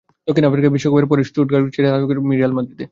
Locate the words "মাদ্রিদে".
2.57-2.79